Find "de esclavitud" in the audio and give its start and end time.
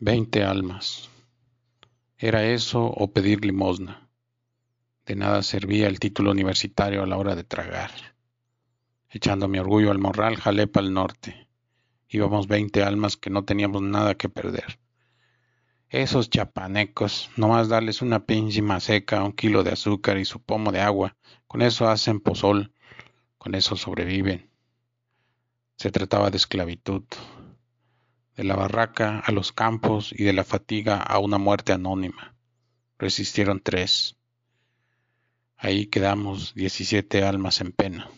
26.30-27.02